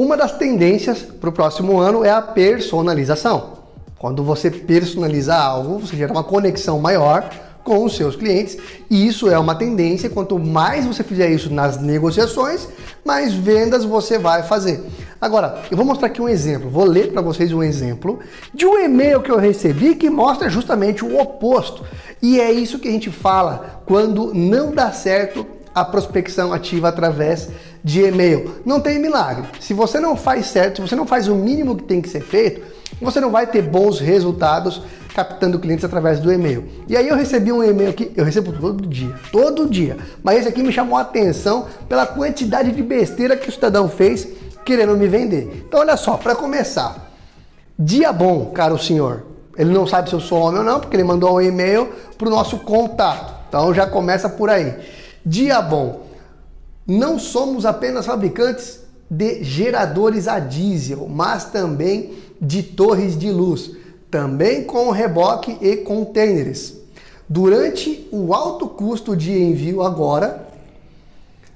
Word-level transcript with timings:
Uma 0.00 0.16
das 0.16 0.32
tendências 0.32 1.02
para 1.02 1.28
o 1.28 1.32
próximo 1.32 1.78
ano 1.78 2.02
é 2.02 2.10
a 2.10 2.22
personalização. 2.22 3.58
Quando 3.98 4.24
você 4.24 4.50
personaliza 4.50 5.36
algo, 5.36 5.78
você 5.78 5.94
gera 5.94 6.10
uma 6.10 6.24
conexão 6.24 6.80
maior 6.80 7.28
com 7.62 7.84
os 7.84 7.96
seus 7.96 8.16
clientes 8.16 8.56
e 8.88 9.06
isso 9.06 9.28
é 9.28 9.38
uma 9.38 9.54
tendência. 9.54 10.08
Quanto 10.08 10.38
mais 10.38 10.86
você 10.86 11.04
fizer 11.04 11.28
isso 11.28 11.52
nas 11.52 11.78
negociações, 11.78 12.66
mais 13.04 13.34
vendas 13.34 13.84
você 13.84 14.18
vai 14.18 14.42
fazer. 14.42 14.82
Agora, 15.20 15.64
eu 15.70 15.76
vou 15.76 15.84
mostrar 15.84 16.06
aqui 16.06 16.22
um 16.22 16.30
exemplo, 16.30 16.70
vou 16.70 16.86
ler 16.86 17.12
para 17.12 17.20
vocês 17.20 17.52
um 17.52 17.62
exemplo 17.62 18.20
de 18.54 18.64
um 18.64 18.82
e-mail 18.82 19.20
que 19.20 19.30
eu 19.30 19.36
recebi 19.36 19.96
que 19.96 20.08
mostra 20.08 20.48
justamente 20.48 21.04
o 21.04 21.20
oposto. 21.20 21.84
E 22.22 22.40
é 22.40 22.50
isso 22.50 22.78
que 22.78 22.88
a 22.88 22.90
gente 22.92 23.10
fala 23.10 23.82
quando 23.84 24.32
não 24.32 24.72
dá 24.72 24.92
certo 24.92 25.46
a 25.74 25.84
prospecção 25.84 26.52
ativa 26.52 26.88
através 26.88 27.50
de 27.82 28.02
e-mail. 28.02 28.56
Não 28.64 28.80
tem 28.80 28.98
milagre. 28.98 29.44
Se 29.60 29.74
você 29.74 29.98
não 29.98 30.16
faz 30.16 30.46
certo, 30.46 30.76
se 30.76 30.88
você 30.88 30.96
não 30.96 31.06
faz 31.06 31.28
o 31.28 31.34
mínimo 31.34 31.76
que 31.76 31.84
tem 31.84 32.00
que 32.00 32.08
ser 32.08 32.20
feito, 32.20 32.62
você 33.00 33.20
não 33.20 33.30
vai 33.30 33.46
ter 33.46 33.62
bons 33.62 33.98
resultados 33.98 34.82
captando 35.14 35.58
clientes 35.58 35.84
através 35.84 36.20
do 36.20 36.32
e-mail. 36.32 36.64
E 36.88 36.96
aí 36.96 37.08
eu 37.08 37.16
recebi 37.16 37.52
um 37.52 37.64
e-mail 37.64 37.92
que 37.92 38.12
eu 38.16 38.24
recebo 38.24 38.52
todo 38.52 38.86
dia, 38.86 39.14
todo 39.32 39.68
dia. 39.68 39.96
Mas 40.22 40.40
esse 40.40 40.48
aqui 40.48 40.62
me 40.62 40.72
chamou 40.72 40.98
a 40.98 41.02
atenção 41.02 41.66
pela 41.88 42.06
quantidade 42.06 42.70
de 42.72 42.82
besteira 42.82 43.36
que 43.36 43.48
o 43.48 43.52
cidadão 43.52 43.88
fez 43.88 44.28
querendo 44.64 44.96
me 44.96 45.08
vender. 45.08 45.64
Então 45.66 45.80
olha 45.80 45.96
só, 45.96 46.16
para 46.16 46.34
começar, 46.34 47.10
dia 47.78 48.12
bom, 48.12 48.46
caro 48.46 48.78
senhor. 48.78 49.24
Ele 49.56 49.72
não 49.72 49.86
sabe 49.86 50.08
se 50.08 50.14
eu 50.14 50.20
sou 50.20 50.40
homem 50.40 50.60
ou 50.60 50.64
não, 50.64 50.80
porque 50.80 50.96
ele 50.96 51.04
mandou 51.04 51.34
um 51.34 51.40
e-mail 51.40 51.88
para 52.16 52.28
o 52.28 52.30
nosso 52.30 52.58
contato. 52.58 53.34
Então 53.48 53.74
já 53.74 53.86
começa 53.86 54.28
por 54.28 54.48
aí. 54.48 54.74
Dia 55.26 55.60
bom. 55.60 56.09
Não 56.92 57.20
somos 57.20 57.64
apenas 57.64 58.04
fabricantes 58.04 58.80
de 59.08 59.44
geradores 59.44 60.26
a 60.26 60.40
diesel, 60.40 61.06
mas 61.08 61.44
também 61.44 62.14
de 62.42 62.64
torres 62.64 63.16
de 63.16 63.30
luz, 63.30 63.76
também 64.10 64.64
com 64.64 64.90
reboque 64.90 65.56
e 65.60 65.76
containers. 65.76 66.74
Durante 67.28 68.08
o 68.10 68.34
alto 68.34 68.66
custo 68.66 69.16
de 69.16 69.30
envio 69.32 69.82
agora, 69.82 70.48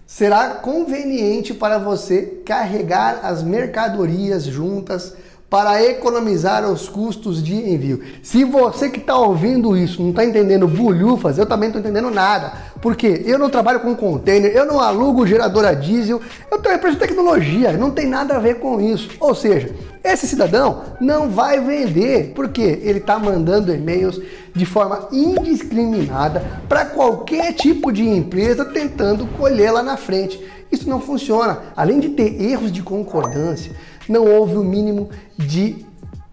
será 0.07 0.51
conveniente 0.51 1.53
para 1.53 1.79
você 1.79 2.41
carregar 2.47 3.19
as 3.25 3.43
mercadorias 3.43 4.45
juntas 4.45 5.15
para 5.49 5.85
economizar 5.85 6.69
os 6.69 6.89
custos 6.89 7.43
de 7.43 7.55
envio. 7.55 8.03
Se 8.23 8.45
você 8.45 8.89
que 8.89 8.99
está 8.99 9.17
ouvindo 9.17 9.77
isso 9.77 10.03
não 10.03 10.11
está 10.11 10.25
entendendo 10.25 10.67
bulhufas, 10.67 11.39
eu 11.39 11.47
também 11.47 11.69
não 11.69 11.77
estou 11.77 11.81
entendendo 11.81 12.13
nada. 12.13 12.53
Porque 12.83 13.23
eu 13.25 13.39
não 13.39 13.49
trabalho 13.49 13.81
com 13.81 13.95
container, 13.95 14.51
eu 14.55 14.67
não 14.67 14.81
alugo 14.81 15.27
gerador 15.27 15.65
a 15.65 15.73
diesel, 15.73 16.21
eu 16.51 16.59
tenho 16.59 16.75
empresa 16.75 16.97
de 16.97 17.01
tecnologia, 17.01 17.73
não 17.73 17.91
tem 17.91 18.07
nada 18.07 18.37
a 18.37 18.39
ver 18.41 18.59
com 18.59 18.81
isso. 18.81 19.11
Ou 19.21 19.35
seja, 19.35 19.75
esse 20.03 20.27
cidadão 20.27 20.83
não 21.01 21.31
vai 21.31 21.61
vender 21.61 22.33
porque 22.35 22.61
ele 22.83 22.99
está 22.99 23.19
mandando 23.19 23.73
e-mails 23.73 24.21
de 24.55 24.67
forma 24.67 25.09
indiscriminada 25.13 26.63
para 26.69 26.85
qualquer 26.85 27.53
tipo 27.53 27.93
de 27.93 28.07
empresa 28.07 28.65
tentando 28.65 29.27
colher 29.39 29.73
lá 29.73 29.83
na 29.83 29.97
frente. 29.97 30.39
Isso 30.71 30.89
não 30.89 31.01
funciona. 31.01 31.59
Além 31.77 32.01
de 32.01 32.11
ter 32.11 32.43
erros 32.43 32.73
de 32.73 32.83
concordância, 32.83 33.73
não 34.09 34.27
houve 34.27 34.57
o 34.57 34.65
mínimo 34.65 35.09
de 35.37 35.85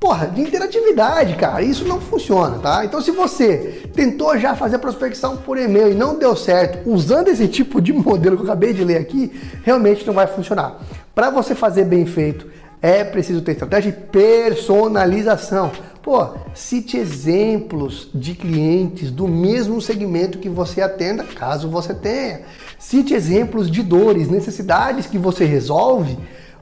porra, 0.02 0.26
de 0.26 0.42
interatividade, 0.42 1.36
cara. 1.36 1.62
Isso 1.62 1.88
não 1.88 2.02
funciona, 2.02 2.58
tá? 2.58 2.84
Então, 2.84 3.00
se 3.00 3.12
você 3.12 3.84
tentou 3.94 4.36
já 4.36 4.56
fazer 4.56 4.78
a 4.78 4.80
prospecção 4.80 5.38
por 5.38 5.60
e-mail 5.60 5.92
e 5.92 5.96
não 5.96 6.18
deu 6.18 6.36
certo, 6.36 6.90
usando 6.90 7.28
esse 7.28 7.48
tipo 7.48 7.80
de 7.80 7.94
modelo 7.94 8.36
que 8.36 8.42
eu 8.42 8.48
acabei 8.48 8.74
de 8.74 8.84
ler 8.84 8.98
aqui, 8.98 9.32
realmente 9.64 10.06
não 10.06 10.14
vai 10.14 10.26
funcionar. 10.26 10.80
Para 11.14 11.30
você 11.30 11.54
fazer 11.54 11.86
bem 11.86 12.08
feito, 12.08 12.48
é 12.82 13.04
preciso 13.04 13.42
ter 13.42 13.52
estratégia 13.52 13.92
de 13.92 13.98
personalização. 14.08 15.72
Pô, 16.02 16.30
cite 16.56 16.98
exemplos 16.98 18.10
de 18.12 18.34
clientes 18.34 19.12
do 19.12 19.28
mesmo 19.28 19.80
segmento 19.80 20.40
que 20.40 20.50
você 20.50 20.81
atenda, 20.81 21.24
caso 21.24 21.70
você 21.70 21.94
tenha. 21.94 22.42
Cite 22.80 23.14
exemplos 23.14 23.70
de 23.70 23.84
dores, 23.84 24.28
necessidades 24.28 25.06
que 25.06 25.20
você 25.20 25.46
resolve 25.46 26.18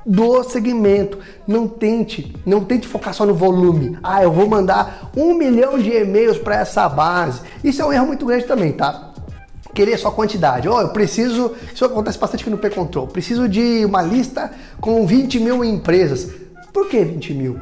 do 0.05 0.43
segmento. 0.43 1.19
Não 1.47 1.67
tente, 1.67 2.35
não 2.45 2.63
tente 2.63 2.87
focar 2.87 3.13
só 3.13 3.25
no 3.25 3.33
volume. 3.33 3.97
Ah, 4.03 4.23
eu 4.23 4.31
vou 4.31 4.47
mandar 4.47 5.11
um 5.15 5.33
milhão 5.33 5.77
de 5.77 5.91
e-mails 5.91 6.37
para 6.37 6.55
essa 6.55 6.87
base. 6.87 7.41
Isso 7.63 7.81
é 7.81 7.85
um 7.85 7.93
erro 7.93 8.07
muito 8.07 8.25
grande 8.25 8.45
também, 8.45 8.71
tá? 8.71 9.13
Querer 9.73 9.97
só 9.97 10.11
quantidade. 10.11 10.67
Oh, 10.67 10.81
eu 10.81 10.89
preciso. 10.89 11.53
Isso 11.73 11.85
acontece 11.85 12.17
bastante 12.17 12.41
aqui 12.41 12.49
no 12.49 12.57
P-Control. 12.57 13.07
Preciso 13.07 13.47
de 13.47 13.85
uma 13.85 14.01
lista 14.01 14.51
com 14.81 15.05
20 15.05 15.39
mil 15.39 15.63
empresas. 15.63 16.31
Por 16.73 16.87
que 16.87 17.03
20 17.03 17.33
mil? 17.33 17.59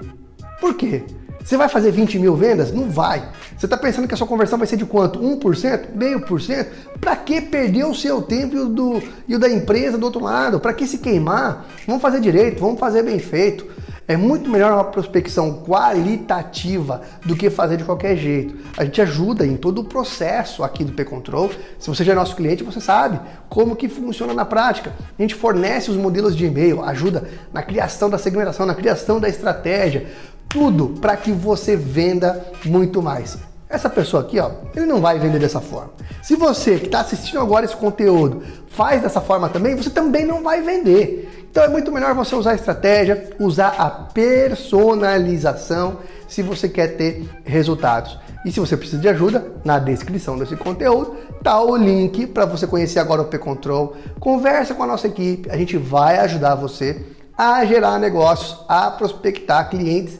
Por 0.59 0.75
quê? 0.75 1.03
Você 1.47 1.55
vai 1.55 1.69
fazer 1.69 1.91
20 1.91 2.19
mil 2.19 2.35
vendas? 2.35 2.73
Não 2.73 2.89
vai. 2.89 3.23
Você 3.57 3.67
está 3.67 3.77
pensando 3.77 4.05
que 4.05 4.13
a 4.13 4.17
sua 4.17 4.27
conversão 4.27 4.57
vai 4.57 4.67
ser 4.67 4.75
de 4.75 4.85
quanto? 4.85 5.17
1%? 5.17 5.95
Meio 5.95 6.19
por 6.19 6.41
cento? 6.41 6.71
Para 6.99 7.15
que 7.15 7.39
perder 7.39 7.85
o 7.85 7.95
seu 7.95 8.21
tempo 8.21 8.57
e 8.57 8.59
o, 8.59 8.67
do, 8.67 9.01
e 9.25 9.33
o 9.33 9.39
da 9.39 9.47
empresa 9.47 9.97
do 9.97 10.05
outro 10.05 10.21
lado? 10.21 10.59
Para 10.59 10.73
que 10.73 10.85
se 10.85 10.97
queimar? 10.97 11.65
Vamos 11.87 12.01
fazer 12.01 12.19
direito, 12.19 12.59
vamos 12.59 12.77
fazer 12.77 13.01
bem 13.01 13.17
feito. 13.17 13.65
É 14.09 14.17
muito 14.17 14.49
melhor 14.49 14.73
uma 14.73 14.83
prospecção 14.83 15.63
qualitativa 15.65 17.01
do 17.25 17.33
que 17.33 17.49
fazer 17.49 17.77
de 17.77 17.85
qualquer 17.85 18.17
jeito. 18.17 18.53
A 18.77 18.83
gente 18.83 19.01
ajuda 19.01 19.45
em 19.47 19.55
todo 19.55 19.79
o 19.79 19.83
processo 19.85 20.65
aqui 20.65 20.83
do 20.83 20.91
P-Control. 20.91 21.51
Se 21.79 21.89
você 21.89 22.03
já 22.03 22.11
é 22.11 22.15
nosso 22.15 22.35
cliente, 22.35 22.63
você 22.63 22.81
sabe 22.81 23.21
como 23.47 23.75
que 23.75 23.87
funciona 23.87 24.33
na 24.33 24.43
prática. 24.43 24.93
A 25.17 25.21
gente 25.21 25.35
fornece 25.35 25.91
os 25.91 25.97
modelos 25.97 26.35
de 26.35 26.45
e-mail, 26.45 26.83
ajuda 26.83 27.23
na 27.53 27.63
criação 27.63 28.09
da 28.09 28.17
segmentação, 28.17 28.65
na 28.65 28.75
criação 28.75 29.19
da 29.19 29.27
estratégia, 29.29 30.07
tudo 30.49 30.89
para 30.99 31.15
que 31.17 31.31
você 31.31 31.75
venda 31.75 32.45
muito 32.65 33.01
mais. 33.01 33.37
Essa 33.69 33.89
pessoa 33.89 34.23
aqui, 34.23 34.39
ó, 34.39 34.49
ele 34.73 34.85
não 34.85 35.01
vai 35.01 35.19
vender 35.19 35.39
dessa 35.39 35.59
forma. 35.59 35.91
Se 36.23 36.37
você 36.37 36.79
que 36.79 36.85
está 36.85 37.01
assistindo 37.01 37.41
agora 37.41 37.65
esse 37.65 37.75
conteúdo 37.75 38.41
faz 38.69 39.01
dessa 39.01 39.19
forma 39.19 39.49
também, 39.49 39.75
você 39.75 39.89
também 39.89 40.25
não 40.25 40.41
vai 40.41 40.61
vender. 40.61 41.47
Então 41.51 41.63
é 41.63 41.67
muito 41.67 41.91
melhor 41.91 42.13
você 42.13 42.33
usar 42.33 42.51
a 42.51 42.55
estratégia, 42.55 43.29
usar 43.39 43.75
a 43.77 43.89
personalização 43.89 45.97
se 46.29 46.41
você 46.41 46.69
quer 46.69 46.95
ter 46.95 47.27
resultados. 47.43 48.17
E 48.45 48.51
se 48.51 48.59
você 48.59 48.77
precisa 48.77 49.01
de 49.01 49.09
ajuda, 49.09 49.51
na 49.65 49.79
descrição 49.79 50.37
desse 50.37 50.55
conteúdo 50.55 51.17
tá 51.43 51.61
o 51.61 51.75
link 51.75 52.25
para 52.27 52.45
você 52.45 52.65
conhecer 52.65 52.99
agora 52.99 53.21
o 53.21 53.25
P-Control. 53.25 53.95
Conversa 54.19 54.73
com 54.73 54.83
a 54.83 54.87
nossa 54.87 55.07
equipe, 55.07 55.49
a 55.49 55.57
gente 55.57 55.77
vai 55.77 56.19
ajudar 56.19 56.55
você 56.55 57.05
a 57.37 57.63
gerar 57.65 57.99
negócios, 57.99 58.57
a 58.67 58.89
prospectar 58.89 59.69
clientes 59.69 60.19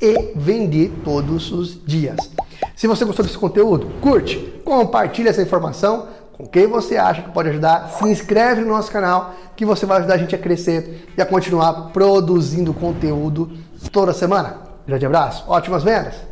e 0.00 0.32
vender 0.34 0.92
todos 1.04 1.50
os 1.50 1.84
dias. 1.84 2.16
Se 2.76 2.86
você 2.86 3.04
gostou 3.04 3.24
desse 3.24 3.38
conteúdo, 3.38 3.88
curte, 4.00 4.36
compartilha 4.64 5.30
essa 5.30 5.42
informação 5.42 6.06
com 6.32 6.46
quem 6.46 6.68
você 6.68 6.96
acha 6.96 7.22
que 7.22 7.32
pode 7.32 7.48
ajudar, 7.48 7.88
se 7.88 8.08
inscreve 8.08 8.60
no 8.60 8.68
nosso 8.68 8.92
canal 8.92 9.34
que 9.56 9.64
você 9.64 9.84
vai 9.84 9.98
ajudar 9.98 10.14
a 10.14 10.18
gente 10.18 10.34
a 10.34 10.38
crescer 10.38 11.08
e 11.16 11.20
a 11.20 11.26
continuar 11.26 11.90
produzindo 11.92 12.72
conteúdo 12.72 13.50
toda 13.90 14.12
semana. 14.12 14.58
Grande 14.86 15.04
abraço, 15.04 15.44
ótimas 15.48 15.82
vendas! 15.82 16.27